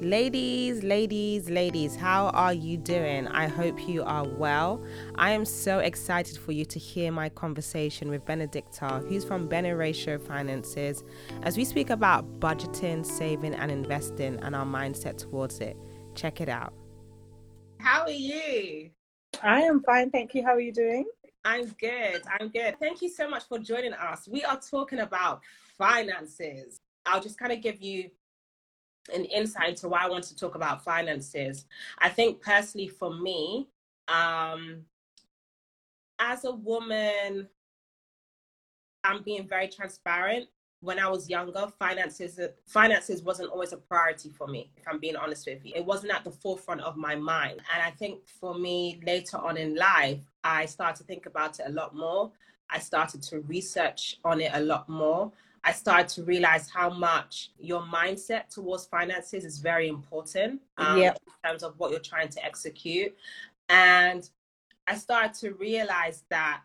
[0.00, 3.26] Ladies, ladies, ladies, how are you doing?
[3.26, 4.80] I hope you are well.
[5.16, 10.24] I am so excited for you to hear my conversation with Benedicta, who's from Beniratio
[10.24, 11.02] Finances,
[11.42, 15.76] as we speak about budgeting, saving, and investing and our mindset towards it.
[16.14, 16.72] Check it out.
[17.80, 18.90] How are you?
[19.42, 20.44] I am fine, thank you.
[20.44, 21.06] How are you doing?
[21.44, 22.22] I'm good.
[22.38, 22.78] I'm good.
[22.78, 24.28] Thank you so much for joining us.
[24.28, 25.40] We are talking about
[25.76, 26.78] finances.
[27.04, 28.10] I'll just kind of give you
[29.12, 31.66] an insight into why I want to talk about finances.
[31.98, 33.68] I think personally for me,
[34.08, 34.84] um,
[36.18, 37.48] as a woman,
[39.04, 40.48] I'm being very transparent.
[40.80, 44.70] When I was younger, finances finances wasn't always a priority for me.
[44.76, 47.60] If I'm being honest with you, it wasn't at the forefront of my mind.
[47.74, 51.66] And I think for me, later on in life, I started to think about it
[51.66, 52.30] a lot more.
[52.70, 55.32] I started to research on it a lot more.
[55.68, 61.18] I started to realize how much your mindset towards finances is very important um, yep.
[61.26, 63.14] in terms of what you're trying to execute.
[63.68, 64.26] And
[64.86, 66.62] I started to realize that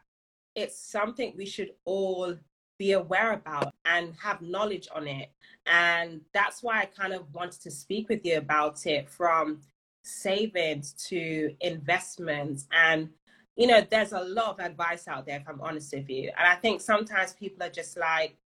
[0.56, 2.34] it's something we should all
[2.80, 5.32] be aware about and have knowledge on it.
[5.66, 9.60] And that's why I kind of wanted to speak with you about it from
[10.06, 12.68] savings to investments.
[12.72, 13.10] And,
[13.58, 16.32] you know, there's a lot of advice out there, if I'm honest with you.
[16.38, 18.38] And I think sometimes people are just like,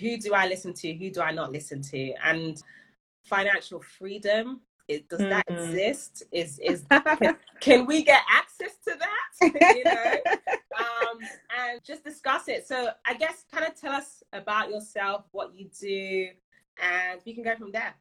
[0.00, 0.92] who do I listen to?
[0.94, 2.12] Who do I not listen to?
[2.24, 2.62] And
[3.24, 5.30] financial freedom, it, does mm-hmm.
[5.30, 6.24] that exist?
[6.32, 9.74] Is is can, can, we get access to that?
[9.76, 10.14] you know,
[10.78, 11.18] um,
[11.58, 12.66] and just discuss it.
[12.66, 16.28] So I guess kind of tell us about yourself, what you do,
[16.82, 17.94] and we can go from there.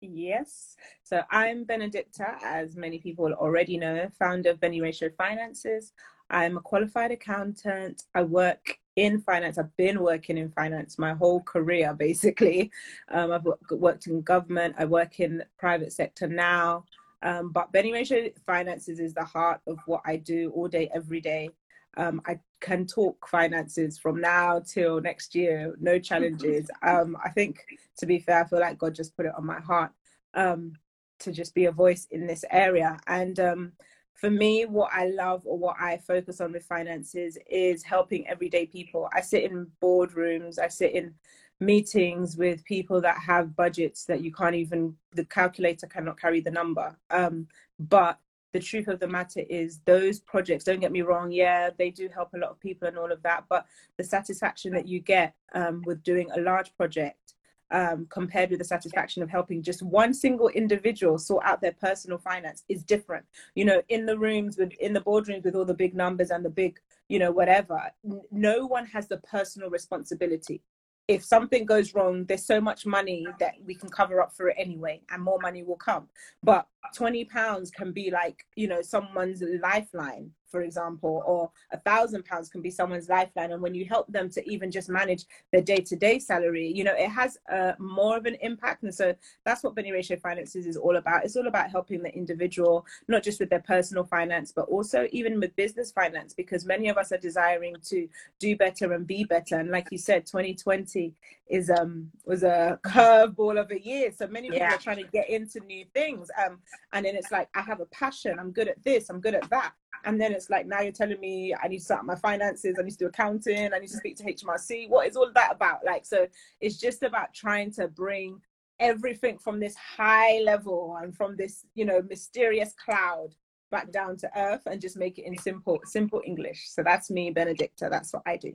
[0.00, 0.76] Yes.
[1.02, 5.92] So I'm Benedicta, as many people already know, founder of Beniratio Finances.
[6.30, 8.04] I'm a qualified accountant.
[8.14, 9.58] I work in finance.
[9.58, 12.70] I've been working in finance my whole career, basically.
[13.10, 14.74] Um, I've worked in government.
[14.78, 16.84] I work in private sector now.
[17.22, 21.50] Um, but Beniratio Finances is the heart of what I do all day, every day.
[21.96, 26.70] Um, I can talk finances from now till next year, no challenges.
[26.82, 27.64] Um, I think,
[27.98, 29.92] to be fair, I feel like God just put it on my heart
[30.34, 30.74] um,
[31.20, 32.98] to just be a voice in this area.
[33.06, 33.72] And um,
[34.16, 38.66] for me, what I love or what I focus on with finances is helping everyday
[38.66, 39.08] people.
[39.12, 41.14] I sit in boardrooms, I sit in
[41.60, 46.50] meetings with people that have budgets that you can't even, the calculator cannot carry the
[46.50, 46.98] number.
[47.10, 47.46] Um,
[47.78, 48.18] but
[48.52, 52.08] the truth of the matter is, those projects, don't get me wrong, yeah, they do
[52.14, 53.44] help a lot of people and all of that.
[53.50, 53.66] But
[53.98, 57.34] the satisfaction that you get um, with doing a large project
[57.70, 62.18] um, compared with the satisfaction of helping just one single individual sort out their personal
[62.18, 63.24] finance is different.
[63.54, 66.44] You know, in the rooms with in the boardrooms with all the big numbers and
[66.44, 66.78] the big,
[67.08, 67.90] you know, whatever,
[68.30, 70.62] no one has the personal responsibility.
[71.08, 74.56] If something goes wrong, there's so much money that we can cover up for it
[74.58, 76.08] anyway, and more money will come.
[76.42, 76.66] But
[76.96, 82.48] 20 pounds can be like, you know, someone's lifeline for example, or a thousand pounds
[82.48, 83.52] can be someone's lifeline.
[83.52, 86.82] And when you help them to even just manage their day to day salary, you
[86.82, 88.82] know, it has uh, more of an impact.
[88.82, 91.26] And so that's what Beniratio Finances is all about.
[91.26, 95.38] It's all about helping the individual, not just with their personal finance, but also even
[95.40, 99.56] with business finance, because many of us are desiring to do better and be better.
[99.56, 101.12] And like you said, 2020
[101.48, 104.10] is um was a curveball of a year.
[104.16, 104.74] So many people yeah.
[104.74, 106.30] are trying to get into new things.
[106.42, 106.60] Um,
[106.94, 109.48] and then it's like, I have a passion, I'm good at this, I'm good at
[109.50, 109.74] that
[110.06, 112.82] and then it's like now you're telling me I need to start my finances, I
[112.82, 114.88] need to do accounting, I need to speak to HMRC.
[114.88, 115.84] What is all that about?
[115.84, 116.26] Like, so
[116.60, 118.40] it's just about trying to bring
[118.78, 123.34] everything from this high level and from this, you know, mysterious cloud
[123.72, 126.68] back down to earth and just make it in simple, simple English.
[126.68, 127.88] So that's me, Benedicta.
[127.90, 128.52] That's what I do.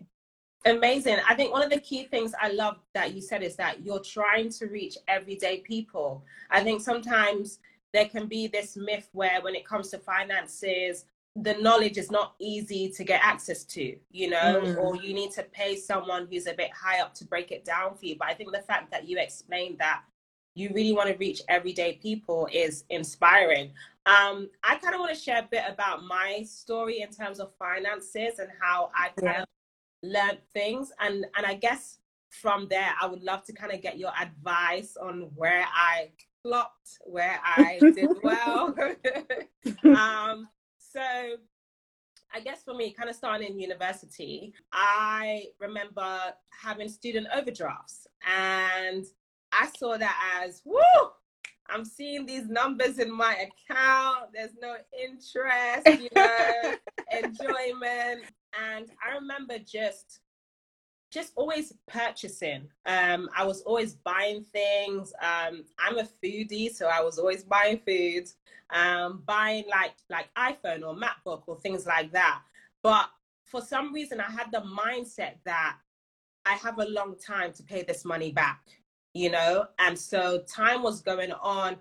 [0.66, 1.18] Amazing.
[1.28, 4.00] I think one of the key things I love that you said is that you're
[4.00, 6.23] trying to reach everyday people.
[6.50, 7.59] I think sometimes
[7.94, 11.06] there can be this myth where when it comes to finances,
[11.36, 14.78] the knowledge is not easy to get access to, you know, mm.
[14.78, 17.96] or you need to pay someone who's a bit high up to break it down
[17.96, 18.18] for you.
[18.19, 20.03] But I think the fact that you explained that
[20.56, 23.72] you really want to reach everyday people is inspiring.
[24.06, 27.54] Um, I kind of want to share a bit about my story in terms of
[27.57, 29.42] finances and how I kind yeah.
[29.44, 29.48] of
[30.04, 30.92] learned things.
[31.00, 32.00] And and I guess
[32.30, 36.10] from there, I would love to kind of get your advice on where I
[36.44, 38.75] flopped, where I did well.
[39.98, 40.50] um,
[40.91, 41.38] so
[42.33, 46.17] I guess for me, kind of starting in university, I remember
[46.49, 49.05] having student overdrafts and
[49.51, 50.81] I saw that as, woo,
[51.69, 54.29] I'm seeing these numbers in my account.
[54.33, 56.75] There's no interest, you know,
[57.11, 58.25] enjoyment.
[58.71, 60.21] And I remember just
[61.12, 62.68] just always purchasing.
[62.86, 65.13] Um, I was always buying things.
[65.22, 68.30] Um, I'm a foodie, so I was always buying food,
[68.69, 72.42] um, buying like like iPhone or MacBook or things like that.
[72.81, 73.10] But
[73.44, 75.78] for some reason, I had the mindset that
[76.46, 78.62] I have a long time to pay this money back,
[79.13, 79.66] you know?
[79.78, 81.75] And so time was going on.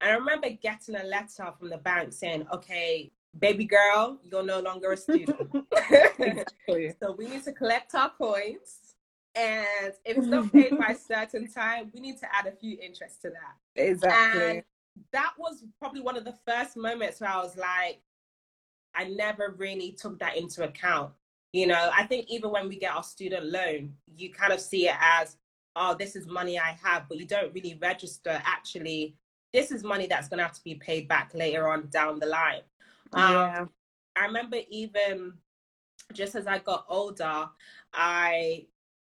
[0.00, 4.60] And I remember getting a letter from the bank saying, okay, baby girl, you're no
[4.60, 5.38] longer a student.
[7.00, 8.94] so we need to collect our coins.
[9.34, 12.78] And if it's not paid by a certain time, we need to add a few
[12.80, 13.80] interest to that.
[13.80, 14.48] Exactly.
[14.48, 14.62] And
[15.12, 18.00] that was probably one of the first moments where I was like,
[18.94, 21.12] I never really took that into account.
[21.52, 24.88] You know, I think even when we get our student loan, you kind of see
[24.88, 25.36] it as,
[25.74, 29.16] oh, this is money I have, but you don't really register actually,
[29.52, 32.26] this is money that's going to have to be paid back later on down the
[32.26, 32.62] line.
[33.14, 33.60] Yeah.
[33.60, 33.70] Um,
[34.16, 35.34] I remember even
[36.12, 37.48] just as I got older,
[37.92, 38.66] I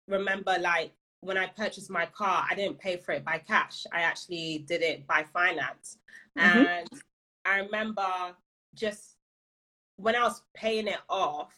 [0.09, 3.87] remember like when I purchased my car, I didn't pay for it by cash.
[3.93, 5.99] I actually did it by finance.
[6.39, 6.67] Mm-hmm.
[6.67, 6.89] And
[7.45, 8.07] I remember
[8.75, 9.17] just
[9.97, 11.53] when I was paying it off,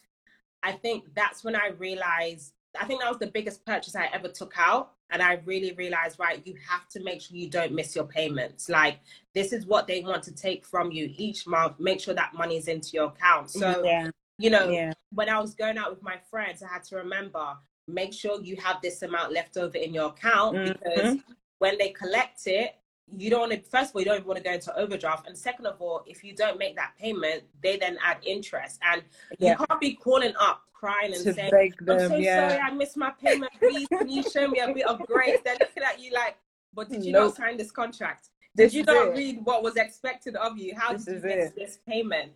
[0.63, 4.27] I think that's when I realized, I think that was the biggest purchase I ever
[4.27, 4.93] took out.
[5.09, 8.67] And I really realized, right, you have to make sure you don't miss your payments.
[8.67, 8.99] Like,
[9.33, 11.79] this is what they want to take from you each month.
[11.79, 13.49] Make sure that money's into your account.
[13.49, 14.09] So, yeah.
[14.37, 14.91] you know, yeah.
[15.13, 17.55] when I was going out with my friends, I had to remember
[17.87, 20.73] make sure you have this amount left over in your account mm-hmm.
[20.73, 21.17] because
[21.59, 22.75] when they collect it,
[23.15, 25.27] you don't want to first of all you don't even want to go into overdraft
[25.27, 29.01] and second of all if you don't make that payment they then add interest and
[29.39, 29.51] yeah.
[29.51, 31.51] you can't be calling up crying and to saying
[31.89, 32.49] i'm so yeah.
[32.49, 35.57] sorry i missed my payment please can you show me a bit of grace they're
[35.59, 36.37] looking at you like
[36.73, 37.27] but did you nope.
[37.27, 39.15] not sign this contract did this you not it.
[39.15, 42.31] read what was expected of you how this did you miss this payment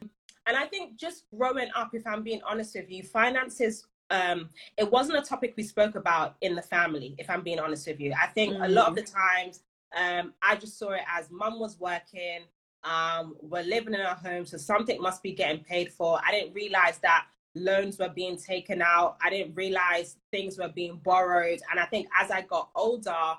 [0.47, 4.91] and i think just growing up if i'm being honest with you finances um, it
[4.91, 8.13] wasn't a topic we spoke about in the family, if I'm being honest with you.
[8.21, 8.65] I think mm.
[8.65, 9.61] a lot of the times
[9.95, 12.41] um, I just saw it as mum was working,
[12.83, 16.19] um, we're living in our home, so something must be getting paid for.
[16.25, 19.17] I didn't realize that loans were being taken out.
[19.23, 21.59] I didn't realize things were being borrowed.
[21.69, 23.33] And I think as I got older,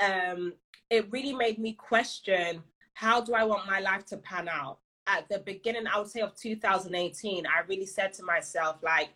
[0.00, 0.54] um,
[0.90, 2.62] it really made me question
[2.94, 4.78] how do I want my life to pan out?
[5.06, 9.10] At the beginning, I would say of 2018, I really said to myself, like,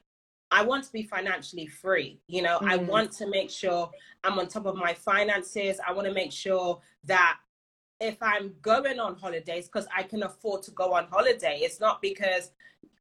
[0.51, 2.21] I want to be financially free.
[2.27, 2.71] You know, mm.
[2.71, 3.91] I want to make sure
[4.25, 5.79] I'm on top of my finances.
[5.87, 7.39] I want to make sure that
[8.01, 12.01] if I'm going on holidays, because I can afford to go on holiday, it's not
[12.01, 12.53] because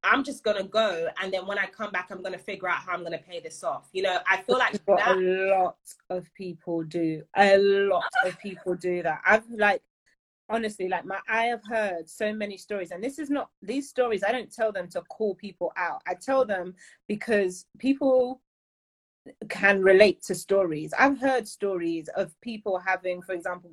[0.03, 2.93] I'm just gonna go and then when I come back, I'm gonna figure out how
[2.93, 3.89] I'm gonna pay this off.
[3.93, 5.17] You know, I feel like that...
[5.17, 5.77] a lot
[6.09, 7.23] of people do.
[7.35, 9.21] A lot of people do that.
[9.25, 9.81] I've like
[10.49, 14.23] honestly like my i have heard so many stories and this is not these stories
[14.23, 16.01] i don't tell them to call people out.
[16.07, 16.75] I tell them
[17.07, 18.41] because people
[19.49, 20.93] can relate to stories.
[20.97, 23.71] I've heard stories of people having for example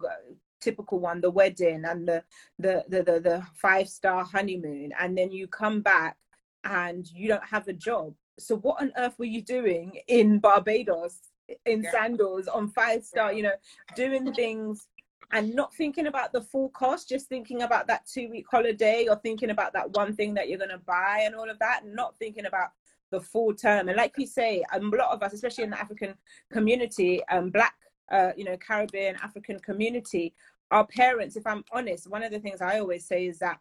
[0.61, 2.25] typical one the wedding and the
[2.59, 6.17] the the the, the five star honeymoon and then you come back
[6.65, 8.15] and you don't have a job.
[8.39, 11.19] So what on earth were you doing in barbados
[11.67, 13.53] in sandals on five star you know
[13.95, 14.89] doing things
[15.33, 19.17] and not thinking about the full cost, just thinking about that two week holiday or
[19.17, 22.15] thinking about that one thing that you're going to buy and all of that, not
[22.19, 22.71] thinking about
[23.11, 23.89] the full term.
[23.89, 26.15] And like you say, a lot of us, especially in the African
[26.53, 27.75] community, um, Black,
[28.11, 30.35] uh, you know, Caribbean, African community,
[30.71, 33.61] our parents, if I'm honest, one of the things I always say is that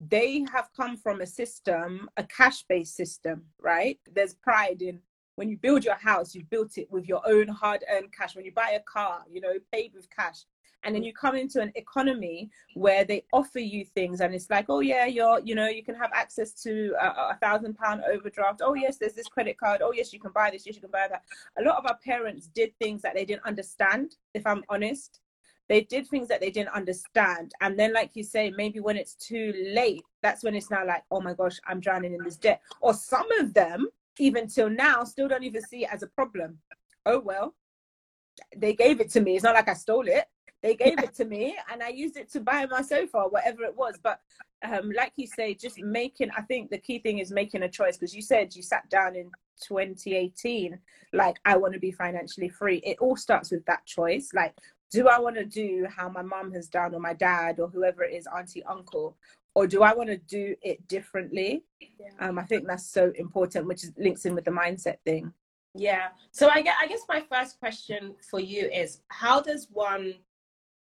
[0.00, 3.98] they have come from a system, a cash based system, right?
[4.12, 5.00] There's pride in
[5.36, 8.36] when you build your house, you've built it with your own hard earned cash.
[8.36, 10.44] When you buy a car, you know, paid with cash
[10.84, 11.06] and then mm.
[11.06, 15.06] you come into an economy where they offer you things and it's like oh yeah
[15.06, 18.60] you're you know you can have access to a, a thousand pound overdraft.
[18.62, 19.82] Oh yes there's this credit card.
[19.82, 20.66] Oh yes you can buy this.
[20.66, 21.22] Yes you can buy that.
[21.58, 25.20] A lot of our parents did things that they didn't understand if i'm honest.
[25.68, 27.52] They did things that they didn't understand.
[27.60, 31.04] And then like you say maybe when it's too late that's when it's now like
[31.10, 32.60] oh my gosh i'm drowning in this debt.
[32.80, 36.58] Or some of them even till now still don't even see it as a problem.
[37.06, 37.54] Oh well
[38.56, 39.34] they gave it to me.
[39.34, 40.26] It's not like i stole it
[40.62, 43.76] they gave it to me and I used it to buy my sofa, whatever it
[43.76, 43.98] was.
[44.02, 44.20] But
[44.62, 47.96] um, like you say, just making, I think the key thing is making a choice
[47.96, 49.30] because you said you sat down in
[49.66, 50.78] 2018,
[51.12, 52.76] like, I want to be financially free.
[52.78, 54.30] It all starts with that choice.
[54.34, 54.54] Like,
[54.90, 58.02] do I want to do how my mom has done or my dad or whoever
[58.02, 59.16] it is, auntie, uncle?
[59.54, 61.64] Or do I want to do it differently?
[61.80, 62.10] Yeah.
[62.20, 65.32] Um, I think that's so important, which is, links in with the mindset thing.
[65.74, 66.08] Yeah.
[66.32, 70.14] So I guess, I guess my first question for you is how does one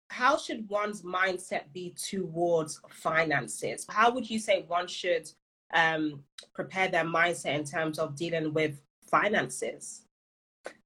[0.09, 3.85] how should one's mindset be towards finances?
[3.89, 5.29] How would you say one should
[5.73, 6.23] um,
[6.53, 10.05] prepare their mindset in terms of dealing with finances?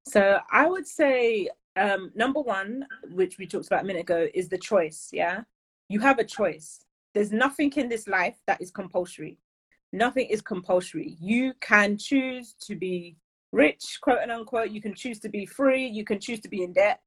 [0.07, 4.49] So I would say um, number one, which we talked about a minute ago, is
[4.49, 5.09] the choice.
[5.11, 5.43] Yeah,
[5.87, 6.85] you have a choice.
[7.13, 9.37] There's nothing in this life that is compulsory.
[9.93, 11.17] Nothing is compulsory.
[11.19, 13.17] You can choose to be
[13.51, 14.71] rich, quote and unquote.
[14.71, 15.85] You can choose to be free.
[15.85, 17.01] You can choose to be in debt.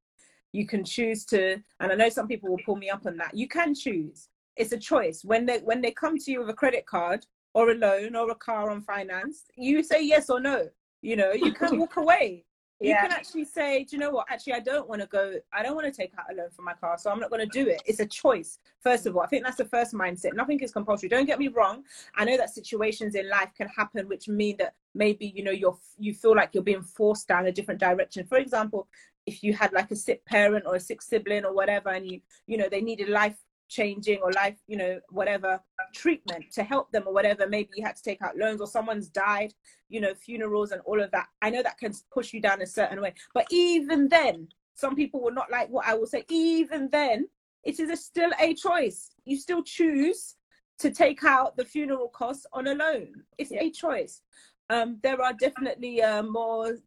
[0.55, 3.35] You can choose to, and I know some people will pull me up on that.
[3.35, 4.29] You can choose.
[4.55, 5.23] It's a choice.
[5.23, 8.31] When they when they come to you with a credit card or a loan or
[8.31, 10.69] a car on finance, you say yes or no.
[11.01, 12.45] You know, you can walk away
[12.81, 13.01] you yeah.
[13.03, 14.25] can actually say, do you know what?
[14.29, 15.35] Actually, I don't want to go.
[15.53, 17.47] I don't want to take out a loan for my car, so I'm not going
[17.47, 17.81] to do it.
[17.85, 18.59] It's a choice.
[18.81, 20.33] First of all, I think that's the first mindset.
[20.33, 21.07] Nothing is compulsory.
[21.07, 21.83] Don't get me wrong.
[22.15, 25.77] I know that situations in life can happen, which mean that maybe you know you're
[25.97, 28.25] you feel like you're being forced down a different direction.
[28.25, 28.89] For example,
[29.25, 32.21] if you had like a sick parent or a sick sibling or whatever, and you
[32.47, 35.59] you know they needed life changing or life, you know, whatever
[35.93, 37.47] treatment to help them or whatever.
[37.47, 39.53] Maybe you had to take out loans or someone's died,
[39.89, 41.27] you know, funerals and all of that.
[41.41, 43.13] I know that can push you down a certain way.
[43.33, 46.25] But even then, some people will not like what I will say.
[46.29, 47.27] Even then,
[47.63, 49.11] it is a, still a choice.
[49.25, 50.35] You still choose
[50.79, 53.23] to take out the funeral costs on a loan.
[53.37, 53.63] It's yeah.
[53.63, 54.21] a choice.
[54.69, 56.77] Um, there are definitely uh, more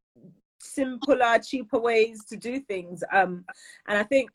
[0.58, 3.02] simpler, cheaper ways to do things.
[3.12, 3.44] Um,
[3.86, 4.30] and I think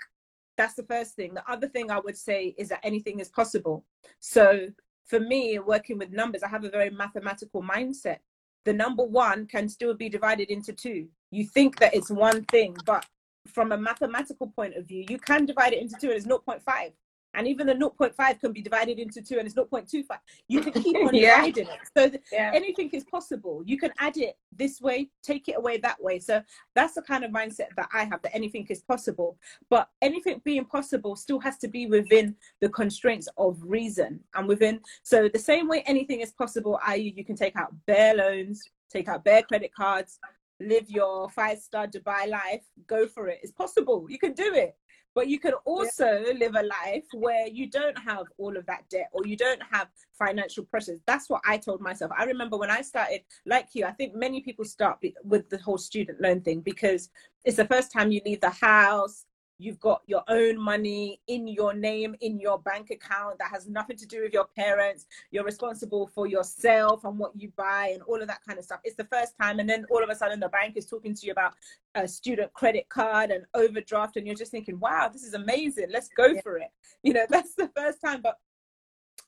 [0.57, 1.33] that's the first thing.
[1.33, 3.85] The other thing I would say is that anything is possible.
[4.19, 4.67] So
[5.05, 8.17] for me, working with numbers, I have a very mathematical mindset.
[8.65, 11.07] The number one can still be divided into two.
[11.31, 13.05] You think that it's one thing, but
[13.47, 16.93] from a mathematical point of view, you can divide it into two and it's 0.5
[17.33, 20.05] and even the 0.5 can be divided into two and it's 0.25
[20.47, 21.37] you can keep on yeah.
[21.37, 21.79] dividing it.
[21.97, 22.51] So yeah.
[22.53, 23.63] anything is possible.
[23.65, 26.19] You can add it this way take it away that way.
[26.19, 26.41] So
[26.75, 29.37] that's the kind of mindset that i have that anything is possible.
[29.69, 34.79] But anything being possible still has to be within the constraints of reason and within
[35.03, 39.07] so the same way anything is possible i.e you can take out bare loans take
[39.07, 40.19] out bare credit cards
[40.59, 43.39] live your five star dubai life go for it.
[43.43, 44.05] It's possible.
[44.09, 44.75] You can do it
[45.15, 46.33] but you can also yeah.
[46.37, 49.87] live a life where you don't have all of that debt or you don't have
[50.17, 53.91] financial pressures that's what i told myself i remember when i started like you i
[53.91, 57.09] think many people start with the whole student loan thing because
[57.45, 59.25] it's the first time you leave the house
[59.63, 63.95] you've got your own money in your name in your bank account that has nothing
[63.95, 68.21] to do with your parents you're responsible for yourself and what you buy and all
[68.21, 68.79] of that kind of stuff.
[68.83, 71.25] It's the first time and then all of a sudden the bank is talking to
[71.25, 71.53] you about
[71.95, 75.87] a student credit card and overdraft and you're just thinking wow this is amazing.
[75.91, 76.41] Let's go yeah.
[76.41, 76.69] for it.
[77.03, 78.37] You know that's the first time but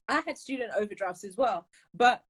[0.08, 2.24] I had student overdrafts as well, but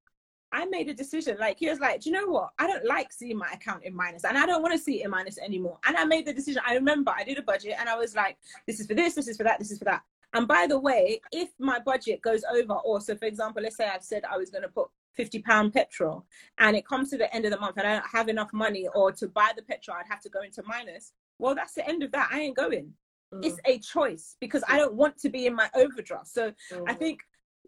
[0.56, 1.36] I made a decision.
[1.38, 2.52] Like he was like, do you know what?
[2.58, 5.06] I don't like seeing my account in minus, and I don't want to see it
[5.06, 5.78] in minus anymore.
[5.86, 6.62] And I made the decision.
[6.66, 9.28] I remember I did a budget, and I was like, this is for this, this
[9.28, 10.02] is for that, this is for that.
[10.34, 13.88] And by the way, if my budget goes over, or so for example, let's say
[13.88, 16.26] I've said I was going to put 50 pound petrol
[16.58, 18.88] and it comes to the end of the month and I don't have enough money
[18.94, 21.14] or to buy the petrol, I'd have to go into minus.
[21.40, 22.30] Well, that's the end of that.
[22.34, 22.92] I ain't going.
[23.34, 23.46] Mm.
[23.46, 26.28] It's a choice because I don't want to be in my overdraft.
[26.28, 26.84] So mm.
[26.86, 27.22] I think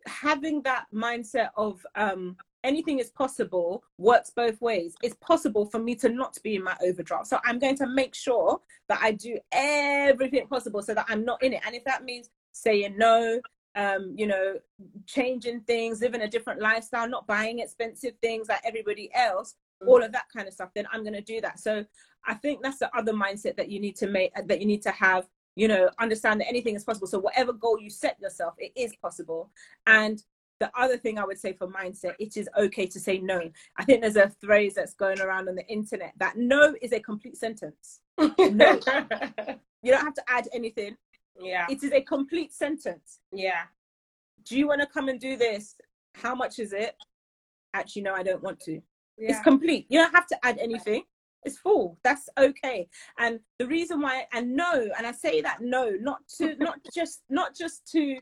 [0.06, 4.96] having that mindset of um, anything is possible works both ways.
[5.04, 7.28] It's possible for me to not be in my overdraft.
[7.28, 8.60] So I'm going to make sure
[8.90, 11.62] that I do everything possible so that I'm not in it.
[11.66, 13.40] And if that means saying no,
[13.76, 14.56] um, you know,
[15.06, 19.88] changing things, living a different lifestyle, not buying expensive things like everybody else, mm.
[19.88, 21.60] all of that kind of stuff, then I'm going to do that.
[21.60, 21.86] So
[22.26, 24.92] I think that's the other mindset that you need to make, that you need to
[24.92, 27.08] have, you know, understand that anything is possible.
[27.08, 29.52] So whatever goal you set yourself, it is possible.
[29.86, 30.22] And
[30.60, 33.50] the other thing I would say for mindset, it is okay to say no.
[33.78, 37.00] I think there's a phrase that's going around on the internet that no is a
[37.00, 38.00] complete sentence.
[38.18, 38.28] no.
[38.40, 40.96] you don't have to add anything.
[41.40, 41.68] Yeah.
[41.70, 43.20] It is a complete sentence.
[43.32, 43.64] Yeah.
[44.48, 45.76] Do you want to come and do this?
[46.16, 46.96] How much is it?
[47.74, 48.82] Actually, no, I don't want to.
[49.18, 49.32] Yeah.
[49.32, 49.86] It's complete.
[49.90, 51.04] You don't have to add anything.
[51.44, 51.98] It's full.
[52.04, 52.90] That's okay.
[53.20, 57.22] And the reason why and no, and I say that no, not to not just
[57.30, 58.18] not just to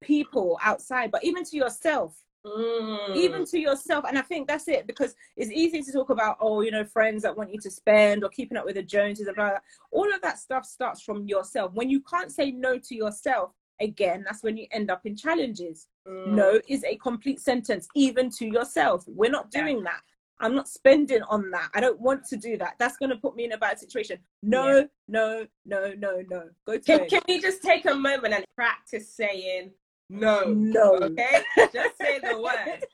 [0.00, 2.16] people outside, but even to yourself.
[2.46, 3.16] Mm.
[3.16, 6.62] Even to yourself, and I think that's it because it's easy to talk about, oh,
[6.62, 9.36] you know, friends that want you to spend or keeping up with the Joneses and
[9.36, 9.58] blah, blah.
[9.90, 11.70] all of that stuff starts from yourself.
[11.74, 15.88] When you can't say no to yourself, again, that's when you end up in challenges.
[16.08, 16.28] Mm.
[16.28, 19.04] No is a complete sentence, even to yourself.
[19.06, 19.84] We're not doing yeah.
[19.84, 20.00] that.
[20.40, 21.68] I'm not spending on that.
[21.74, 22.76] I don't want to do that.
[22.78, 24.18] That's going to put me in a bad situation.
[24.42, 24.84] No, yeah.
[25.06, 26.48] no, no, no, no.
[26.66, 29.70] Go to can, can you just take a moment and practice saying
[30.10, 30.44] no.
[30.52, 30.94] No.
[30.96, 31.42] Okay?
[31.72, 32.84] Just say the word.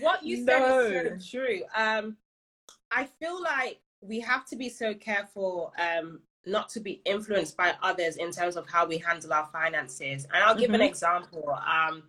[0.00, 0.80] What you said no.
[0.80, 1.60] is so true.
[1.76, 2.16] Um,
[2.90, 7.74] I feel like we have to be so careful um, not to be influenced by
[7.82, 10.26] others in terms of how we handle our finances.
[10.32, 10.76] And I'll give mm-hmm.
[10.76, 11.48] an example.
[11.50, 12.04] Um,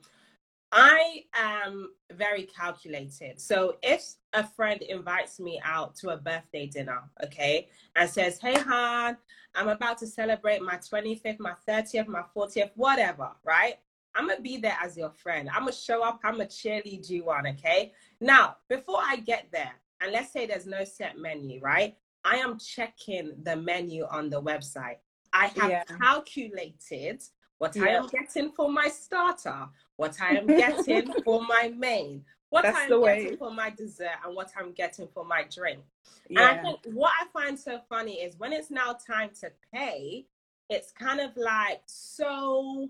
[0.71, 3.39] I am very calculated.
[3.39, 8.55] So if a friend invites me out to a birthday dinner, okay, and says, Hey,
[8.59, 9.15] Han,
[9.53, 13.75] I'm about to celebrate my 25th, my 30th, my 40th, whatever, right?
[14.15, 15.49] I'm gonna be there as your friend.
[15.49, 17.93] I'm gonna show up, I'm gonna cheerlead you on, okay?
[18.19, 21.95] Now, before I get there, and let's say there's no set menu, right?
[22.23, 24.97] I am checking the menu on the website.
[25.31, 25.83] I have yeah.
[25.83, 27.21] calculated
[27.57, 27.83] what yeah.
[27.83, 32.77] I am getting for my starter, what I am getting for my main, what That's
[32.77, 35.81] I'm getting for my dessert, and what I'm getting for my drink.
[36.29, 36.49] Yeah.
[36.49, 40.25] And I think what I find so funny is when it's now time to pay,
[40.69, 42.89] it's kind of like, so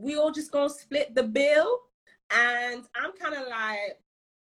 [0.00, 1.80] we all just gonna split the bill.
[2.30, 4.00] And I'm kind of like,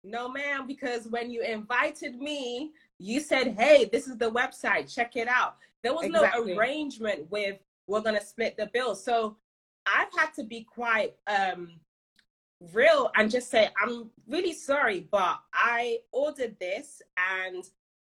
[0.03, 5.15] no, ma'am, because when you invited me, you said, hey, this is the website, check
[5.15, 5.57] it out.
[5.83, 6.53] There was exactly.
[6.53, 8.95] no arrangement with we're gonna split the bill.
[8.95, 9.37] So
[9.85, 11.79] I've had to be quite um
[12.73, 17.63] real and just say, I'm really sorry, but I ordered this and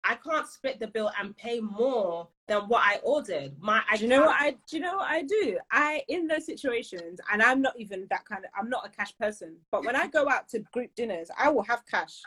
[0.09, 3.53] I can't split the bill and pay more than what I ordered.
[3.61, 5.59] My, I do you know what I do you know what I do?
[5.71, 9.15] I in those situations, and I'm not even that kind of I'm not a cash
[9.19, 12.23] person, but when I go out to group dinners, I will have cash.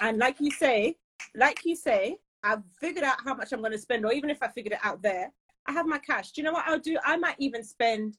[0.00, 0.96] and like you say,
[1.34, 4.40] like you say, I've figured out how much I'm going to spend, or even if
[4.40, 5.32] I figured it out there,
[5.66, 6.30] I have my cash.
[6.30, 6.98] Do you know what I'll do?
[7.04, 8.16] I might even spend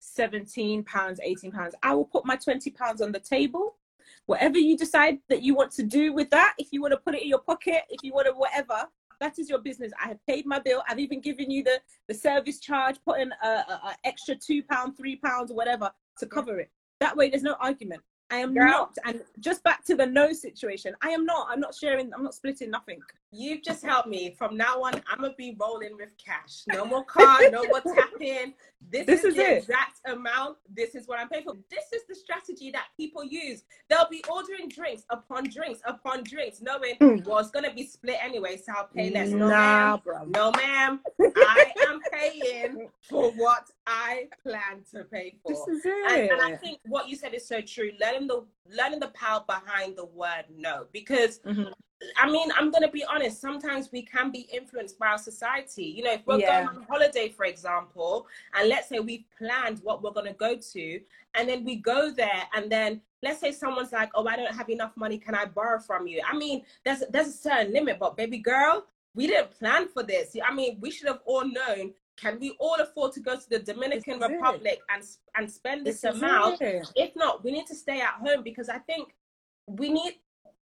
[0.00, 3.76] 17 pounds 18 pounds i will put my 20 pounds on the table
[4.26, 7.14] whatever you decide that you want to do with that if you want to put
[7.14, 8.86] it in your pocket if you want to whatever
[9.20, 9.92] that is your business.
[10.02, 10.82] I have paid my bill.
[10.88, 14.62] I've even given you the the service charge put in a, a, a extra two
[14.62, 16.70] pound three pounds or whatever to cover it.
[17.00, 18.66] That way there's no argument I am Girl.
[18.66, 18.96] not.
[19.04, 21.48] And just back to the no situation, I am not.
[21.50, 22.12] I'm not sharing.
[22.12, 23.00] I'm not splitting nothing.
[23.32, 24.34] You've just helped me.
[24.36, 26.62] From now on, I'm gonna be rolling with cash.
[26.68, 27.52] No more card.
[27.52, 28.54] no more tapping.
[28.88, 29.58] This, this is, is the it.
[29.58, 30.58] exact amount.
[30.74, 31.54] This is what I'm paying for.
[31.70, 33.64] This is the strategy that people use.
[33.88, 37.26] They'll be ordering drinks upon drinks upon drinks, knowing mm.
[37.26, 39.28] well it's gonna be split anyway, so I'll pay less.
[39.28, 40.00] No, nah, ma'am.
[40.04, 40.24] Bro.
[40.26, 41.00] No, ma'am.
[41.36, 45.52] I am paying for what I plan to pay for.
[45.52, 46.12] This is it.
[46.12, 47.90] And, and I think what you said is so true.
[48.00, 51.40] Learning the learning the power behind the word no, because.
[51.40, 51.72] Mm-hmm
[52.18, 53.40] I mean, I'm to be honest.
[53.40, 55.84] Sometimes we can be influenced by our society.
[55.84, 56.64] You know, if we're yeah.
[56.64, 61.00] going on holiday, for example, and let's say we've planned what we're to go to,
[61.34, 64.68] and then we go there, and then let's say someone's like, "Oh, I don't have
[64.68, 65.18] enough money.
[65.18, 68.84] Can I borrow from you?" I mean, there's there's a certain limit, but baby girl,
[69.14, 70.36] we didn't plan for this.
[70.44, 71.94] I mean, we should have all known.
[72.16, 75.02] Can we all afford to go to the Dominican Republic and
[75.36, 76.58] and spend this, amount?
[76.60, 79.14] If not, we need to stay at home because I think
[79.66, 80.14] we need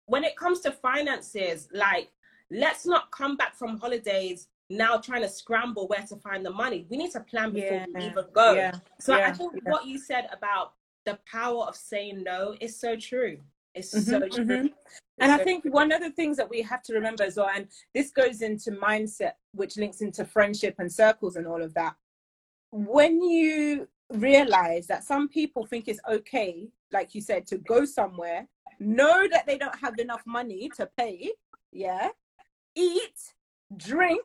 [0.06, 2.10] when it comes to finances, like
[2.50, 6.86] let's not come back from holidays now trying to scramble where to find the money.
[6.88, 7.86] We need to plan before yeah.
[7.94, 8.52] we even go.
[8.52, 8.72] Yeah.
[9.00, 9.28] So yeah.
[9.28, 10.72] I think what you said about
[11.04, 13.38] the power of saying no is so true.
[13.76, 14.44] It's mm-hmm, so true.
[14.44, 14.66] Mm-hmm.
[15.20, 17.68] And I think one of the things that we have to remember as well, and
[17.94, 21.94] this goes into mindset, which links into friendship and circles and all of that.
[22.70, 28.48] When you realize that some people think it's okay, like you said, to go somewhere
[28.78, 31.30] know that they don't have enough money to pay,
[31.72, 32.08] yeah,
[32.74, 33.18] eat,
[33.76, 34.24] drink,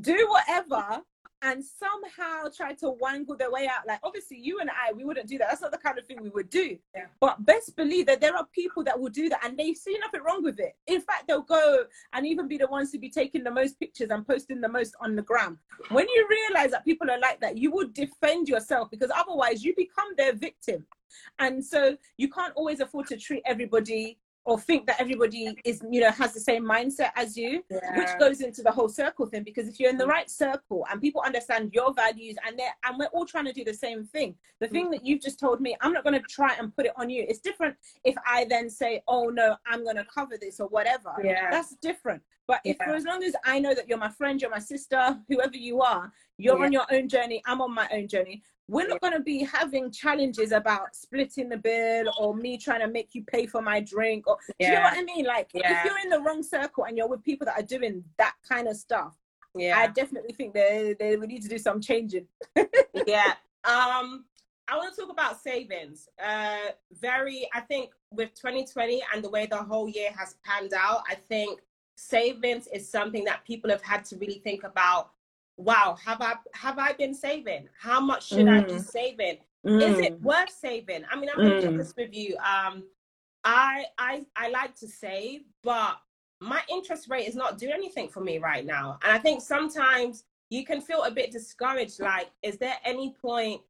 [0.00, 1.02] do whatever,
[1.42, 3.86] and somehow try to wangle their way out.
[3.86, 5.48] Like, obviously, you and I, we wouldn't do that.
[5.50, 6.78] That's not the kind of thing we would do.
[6.94, 7.06] Yeah.
[7.20, 10.22] But best believe that there are people that will do that and they see nothing
[10.22, 10.76] wrong with it.
[10.86, 14.10] In fact, they'll go and even be the ones to be taking the most pictures
[14.10, 15.58] and posting the most on the gram.
[15.90, 19.74] When you realize that people are like that, you would defend yourself because otherwise you
[19.76, 20.86] become their victim.
[21.38, 26.00] And so you can't always afford to treat everybody or think that everybody is you
[26.00, 27.96] know has the same mindset as you yeah.
[27.96, 30.08] which goes into the whole circle thing because if you're in the mm.
[30.08, 33.64] right circle and people understand your values and they and we're all trying to do
[33.64, 34.92] the same thing the thing mm.
[34.92, 37.24] that you've just told me i'm not going to try and put it on you
[37.28, 41.12] it's different if i then say oh no i'm going to cover this or whatever
[41.22, 42.86] yeah that's different but if yeah.
[42.86, 45.80] for as long as i know that you're my friend you're my sister whoever you
[45.80, 46.64] are you're yeah.
[46.64, 49.90] on your own journey i'm on my own journey we're not going to be having
[49.90, 54.26] challenges about splitting the bill or me trying to make you pay for my drink
[54.26, 54.66] or yeah.
[54.66, 55.24] do you know what i mean?
[55.26, 55.80] Like yeah.
[55.80, 58.68] if you're in the wrong circle and you're with people that are doing that kind
[58.68, 59.16] of stuff
[59.54, 59.78] yeah.
[59.78, 62.26] i definitely think they they would need to do some changing.
[63.06, 63.34] Yeah.
[63.64, 64.24] Um
[64.68, 66.08] i want to talk about savings.
[66.22, 66.70] Uh
[67.00, 71.14] very i think with 2020 and the way the whole year has panned out i
[71.14, 71.60] think
[71.96, 75.10] savings is something that people have had to really think about
[75.56, 77.68] wow, have I have I been saving?
[77.78, 78.60] How much should mm.
[78.60, 78.84] I be mm.
[78.84, 79.38] saving?
[79.66, 79.82] Mm.
[79.82, 80.22] Is it mm.
[80.22, 81.04] worth saving?
[81.10, 81.78] I mean, I'm gonna mm.
[81.78, 82.36] this with you.
[82.38, 82.84] Um,
[83.44, 85.98] I I I like to save, but
[86.40, 88.98] my interest rate is not doing anything for me right now.
[89.02, 92.00] And I think sometimes you can feel a bit discouraged.
[92.00, 93.60] Like, is there any point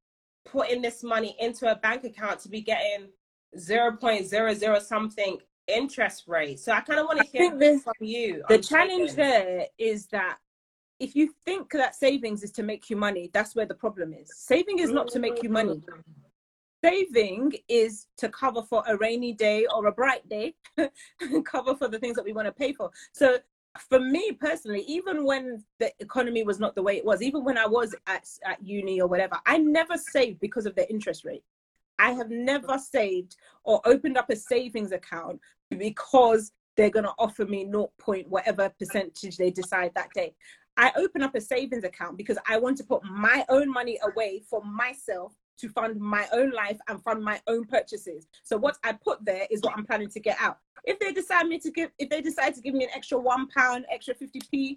[0.45, 3.09] putting this money into a bank account to be getting
[3.57, 6.59] 0.00 something interest rate.
[6.59, 8.43] So I kind of want to hear from you.
[8.49, 10.39] The challenge there is that
[11.03, 14.31] if you think that savings is to make you money, that's where the problem is.
[14.37, 15.83] Saving is not to make you money.
[16.85, 20.55] Saving is to cover for a rainy day or a bright day,
[21.45, 22.93] cover for the things that we want to pay for.
[23.13, 23.39] So
[23.81, 27.59] for me personally, even when the economy was not the way it was, even when
[27.59, 31.43] I was at, at uni or whatever, I never saved because of the interest rate.
[31.99, 33.35] I have never saved
[33.65, 38.73] or opened up a savings account because they're going to offer me 0 point whatever
[38.79, 40.35] percentage they decide that day.
[40.77, 44.43] I open up a savings account because I want to put my own money away
[44.49, 48.27] for myself to fund my own life and fund my own purchases.
[48.43, 50.59] So what I put there is what I'm planning to get out.
[50.85, 53.49] If they decide me to give, if they decide to give me an extra one
[53.49, 54.77] pound, extra 50p,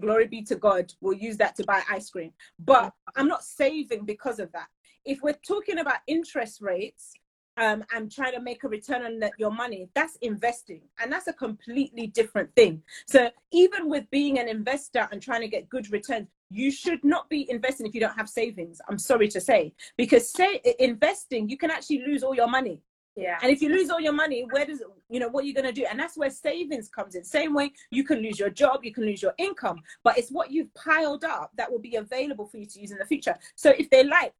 [0.00, 2.32] glory be to God, we'll use that to buy ice cream.
[2.58, 4.66] But I'm not saving because of that
[5.08, 7.14] if we're talking about interest rates
[7.58, 10.80] um, and trying to make a return on that, your money, that's investing.
[11.00, 12.82] And that's a completely different thing.
[13.06, 17.28] So even with being an investor and trying to get good returns, you should not
[17.28, 18.80] be investing if you don't have savings.
[18.88, 22.80] I'm sorry to say, because say investing, you can actually lose all your money.
[23.16, 23.36] Yeah.
[23.42, 25.84] And if you lose all your money, where does you know what you're gonna do?
[25.90, 27.24] And that's where savings comes in.
[27.24, 30.52] Same way you can lose your job, you can lose your income, but it's what
[30.52, 33.34] you've piled up that will be available for you to use in the future.
[33.56, 34.34] So if they like,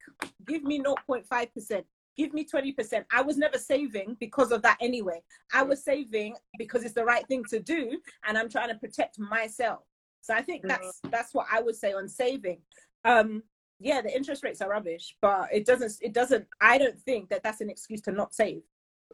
[0.47, 1.83] give me 0.5%,
[2.19, 3.05] give me 20%.
[3.13, 5.23] I was never saving because of that anyway.
[5.55, 9.19] I was saving because it's the right thing to do, and I'm trying to protect
[9.19, 9.85] myself.
[10.21, 12.59] So I think that's that's what I would say on saving.
[13.05, 13.45] Um,
[13.81, 15.93] yeah, the interest rates are rubbish, but it doesn't.
[16.03, 16.47] It doesn't.
[16.61, 18.63] I don't think that that's an excuse to not save.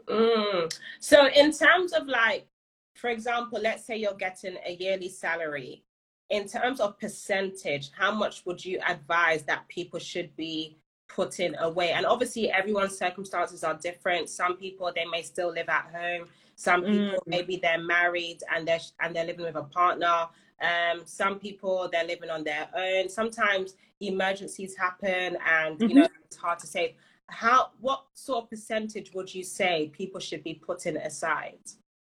[0.08, 0.76] Mm.
[0.98, 2.46] So, in terms of like,
[2.94, 5.84] for example, let's say you're getting a yearly salary.
[6.30, 11.92] In terms of percentage, how much would you advise that people should be putting away?
[11.92, 14.28] And obviously, everyone's circumstances are different.
[14.28, 16.28] Some people they may still live at home.
[16.56, 17.26] Some people mm.
[17.26, 20.26] maybe they're married and they're and they're living with a partner.
[20.60, 23.08] Um, some people they're living on their own.
[23.08, 25.88] Sometimes emergencies happen, and mm-hmm.
[25.88, 26.96] you know it's hard to say.
[27.28, 31.58] How what sort of percentage would you say people should be putting aside?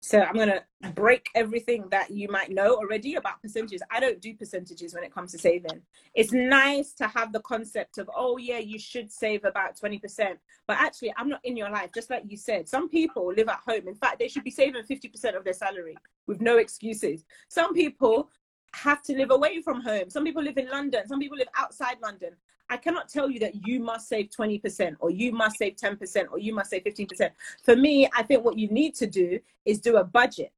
[0.06, 3.82] So I'm going to break everything that you might know already about percentages.
[3.90, 5.82] I don't do percentages when it comes to saving.
[6.14, 10.38] It's nice to have the concept of, oh, yeah, you should save about 20%.
[10.68, 11.90] But actually, I'm not in your life.
[11.92, 13.88] Just like you said, some people live at home.
[13.88, 17.26] In fact, they should be saving 50% of their salary with no excuses.
[17.50, 18.30] Some people
[18.76, 20.12] have to live away from home.
[20.12, 21.08] Some people live in London.
[21.08, 22.36] Some people live outside London.
[22.70, 26.40] I cannot tell you that you must save 20% or you must save 10% or
[26.40, 27.30] you must save 15%.
[27.64, 30.52] For me, I think what you need to do is do a budget.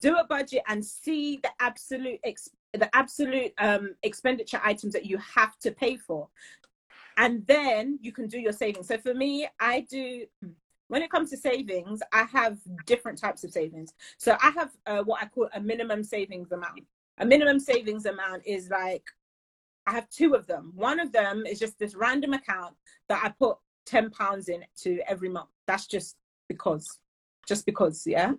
[0.00, 5.16] Do a budget and see the absolute ex- the absolute um, expenditure items that you
[5.18, 6.28] have to pay for.
[7.16, 8.88] And then you can do your savings.
[8.88, 10.26] So for me, I do
[10.88, 13.94] when it comes to savings, I have different types of savings.
[14.18, 16.84] So I have uh, what I call a minimum savings amount.
[17.18, 19.04] A minimum savings amount is like
[19.86, 20.72] I have two of them.
[20.74, 22.74] One of them is just this random account
[23.08, 25.50] that I put 10 pounds in to every month.
[25.66, 26.16] That's just
[26.48, 26.86] because,
[27.46, 28.32] just because, yeah.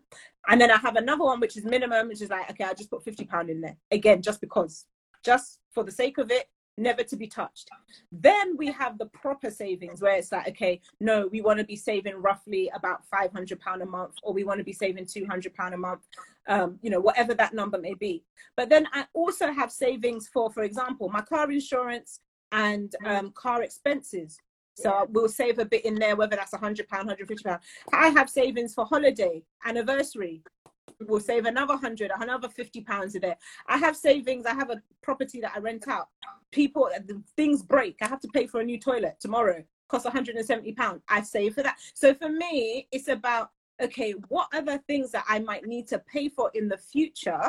[0.47, 2.89] And then I have another one which is minimum, which is like, okay, I just
[2.89, 3.77] put 50 pound in there.
[3.91, 4.85] Again, just because,
[5.23, 7.69] just for the sake of it, never to be touched.
[8.11, 11.75] Then we have the proper savings where it's like, okay, no, we want to be
[11.75, 15.73] saving roughly about 500 pound a month, or we want to be saving 200 pound
[15.73, 16.01] a month,
[16.47, 18.23] um, you know, whatever that number may be.
[18.55, 22.19] But then I also have savings for, for example, my car insurance
[22.51, 24.39] and um, car expenses.
[24.77, 27.61] So we'll save a bit in there, whether that's 100 pound, 150 pound.
[27.93, 30.41] I have savings for holiday, anniversary,
[31.01, 33.35] we'll save another hundred, another fifty pounds a day.
[33.67, 34.45] I have savings.
[34.45, 36.09] I have a property that I rent out.
[36.51, 36.89] People,
[37.35, 37.97] things break.
[38.01, 39.63] I have to pay for a new toilet tomorrow.
[39.87, 41.01] Costs 170 pounds.
[41.09, 41.77] I save for that.
[41.93, 46.29] So for me, it's about okay, what other things that I might need to pay
[46.29, 47.41] for in the future?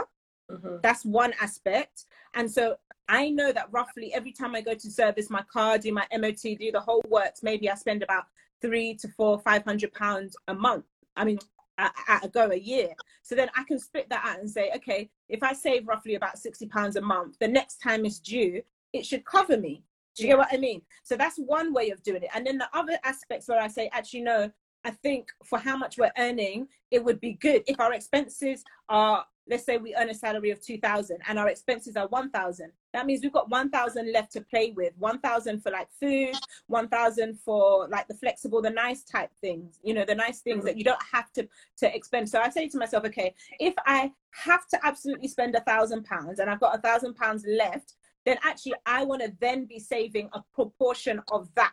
[0.50, 0.76] Mm-hmm.
[0.82, 2.06] That's one aspect.
[2.34, 2.76] And so
[3.08, 6.42] I know that roughly every time I go to service my car, do my MOT,
[6.42, 8.24] do the whole works, maybe I spend about
[8.60, 10.84] three to four, five hundred pounds a month.
[11.16, 11.38] I mean,
[11.78, 12.90] at, at a go a year.
[13.22, 16.38] So then I can split that out and say, okay, if I save roughly about
[16.38, 18.62] 60 pounds a month, the next time it's due,
[18.92, 19.82] it should cover me.
[20.16, 20.80] Do you get what I mean?
[21.02, 22.30] So that's one way of doing it.
[22.34, 24.50] And then the other aspects where I say, actually, no,
[24.84, 29.24] I think for how much we're earning, it would be good if our expenses are
[29.48, 33.22] let's say we earn a salary of 2000 and our expenses are 1000 that means
[33.22, 34.92] we've got 1000 left to play with.
[34.98, 36.34] 1000 for like food
[36.66, 40.76] 1000 for like the flexible the nice type things you know the nice things that
[40.76, 41.46] you don't have to
[41.78, 42.28] to expend.
[42.28, 46.38] So i say to myself okay if i have to absolutely spend a thousand pounds
[46.38, 50.28] and i've got a thousand pounds left then actually i want to then be saving
[50.32, 51.72] a proportion of that.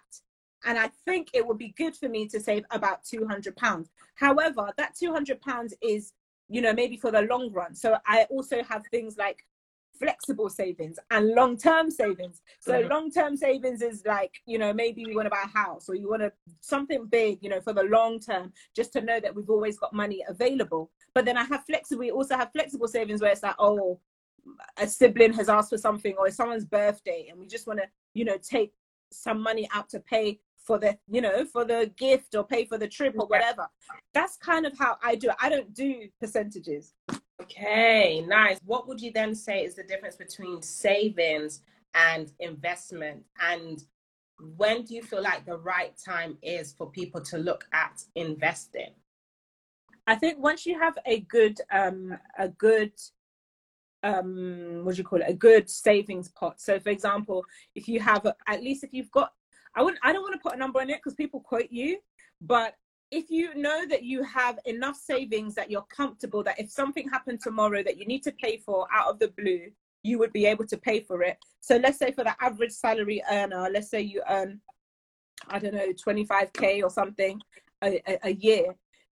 [0.66, 3.90] And I think it would be good for me to save about 200 pounds.
[4.16, 6.14] However, that 200 pounds is,
[6.50, 7.76] you know, maybe for the long run.
[7.76, 9.46] So I also have things like
[10.00, 12.42] flexible savings and long-term savings.
[12.60, 12.90] So mm-hmm.
[12.90, 16.10] long-term savings is like, you know, maybe we want to buy a house or you
[16.10, 19.50] want to something big, you know, for the long term, just to know that we've
[19.50, 20.92] always got money available.
[21.14, 24.00] But then I have flexible, we also have flexible savings where it's like, oh,
[24.78, 27.86] a sibling has asked for something or it's someone's birthday and we just want to,
[28.14, 28.74] you know, take
[29.12, 32.78] some money out to pay for the you know for the gift or pay for
[32.78, 33.68] the trip or whatever
[34.14, 36.94] that's kind of how i do it i don't do percentages
[37.44, 38.60] Okay, nice.
[38.64, 41.62] What would you then say is the difference between savings
[41.94, 43.24] and investment?
[43.42, 43.84] And
[44.56, 48.92] when do you feel like the right time is for people to look at investing?
[50.08, 52.94] I think once you have a good um a good
[54.04, 58.02] um what do you call it a good savings pot so for example if you
[58.02, 59.32] have a, at least if you've got
[59.76, 61.98] i wouldn't i don't want to put a number on it because people quote you
[62.42, 62.76] but
[63.12, 67.40] if you know that you have enough savings that you're comfortable that if something happened
[67.42, 69.70] tomorrow that you need to pay for out of the blue
[70.06, 71.38] you would be able to pay for it.
[71.62, 74.60] So let's say for the average salary earner let's say you earn
[75.50, 77.40] i don't know 25k or something
[77.84, 78.76] a, a, a year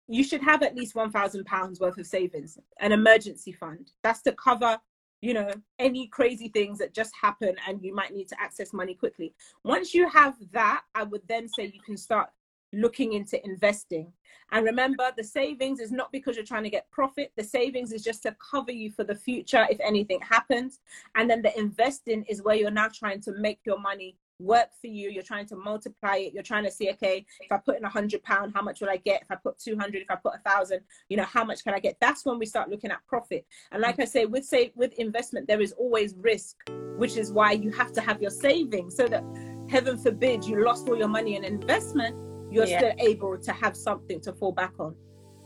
[0.08, 3.92] you should have at least 1000 pounds worth of savings an emergency fund.
[4.04, 4.78] That's to cover
[5.26, 8.94] you know any crazy things that just happen and you might need to access money
[8.94, 9.34] quickly
[9.64, 12.30] once you have that i would then say you can start
[12.76, 14.12] looking into investing.
[14.52, 17.32] And remember, the savings is not because you're trying to get profit.
[17.36, 20.80] The savings is just to cover you for the future if anything happens.
[21.16, 24.88] And then the investing is where you're now trying to make your money work for
[24.88, 25.10] you.
[25.10, 26.34] You're trying to multiply it.
[26.34, 28.90] You're trying to see, okay, if I put in a hundred pound, how much will
[28.90, 29.22] I get?
[29.22, 31.80] If I put 200, if I put a thousand, you know, how much can I
[31.80, 31.98] get?
[32.02, 33.46] That's when we start looking at profit.
[33.72, 36.58] And like I say, with say with investment, there is always risk,
[36.98, 39.24] which is why you have to have your savings so that
[39.70, 42.16] heaven forbid you lost all your money in investment
[42.56, 42.78] you're yeah.
[42.78, 44.96] still able to have something to fall back on.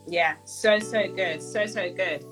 [0.08, 2.24] Yeah, so so good, so so good.